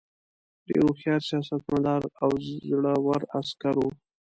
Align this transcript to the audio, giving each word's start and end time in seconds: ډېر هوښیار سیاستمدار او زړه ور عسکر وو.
ډېر 0.67 0.81
هوښیار 0.87 1.21
سیاستمدار 1.29 2.01
او 2.23 2.31
زړه 2.69 2.93
ور 3.05 3.21
عسکر 3.39 3.73
وو. 3.79 3.89